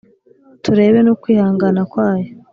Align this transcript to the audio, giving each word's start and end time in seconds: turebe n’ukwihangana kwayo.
turebe 0.63 0.99
n’ukwihangana 1.01 1.81
kwayo. 1.91 2.29